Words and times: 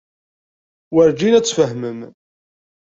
Werǧin 0.93 1.37
ad 1.39 1.45
tfehmem. 1.45 1.99